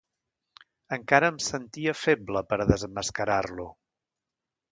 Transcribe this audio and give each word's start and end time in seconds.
Encara 0.95 1.27
em 1.33 1.37
sentia 1.47 1.93
feble 2.05 2.43
per 2.53 2.59
a 2.63 2.67
desemmascarar-lo. 2.73 3.67